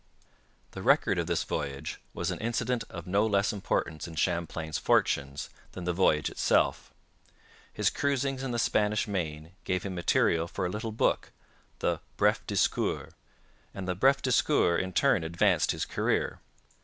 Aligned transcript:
The 0.71 0.81
record 0.81 1.19
of 1.19 1.27
this 1.27 1.43
voyage 1.43 2.01
was 2.11 2.31
an 2.31 2.39
incident 2.39 2.83
of 2.89 3.05
no 3.05 3.23
less 3.23 3.53
importance 3.53 4.07
in 4.07 4.15
Champlain's 4.15 4.79
fortunes 4.79 5.51
than 5.73 5.83
the 5.83 5.93
voyage 5.93 6.27
itself. 6.27 6.91
His 7.71 7.91
cruisings 7.91 8.41
in 8.41 8.49
the 8.49 8.57
Spanish 8.57 9.07
Main 9.07 9.51
gave 9.63 9.83
him 9.83 9.93
material 9.93 10.47
for 10.47 10.65
a 10.65 10.69
little 10.71 10.91
book, 10.91 11.31
the 11.85 11.99
Bref 12.17 12.41
Discours; 12.47 13.13
and 13.75 13.87
the 13.87 13.93
Bref 13.93 14.23
Discours 14.23 14.81
in 14.81 14.91
turn 14.91 15.23
advanced 15.23 15.69
his 15.69 15.85
career. 15.85 16.39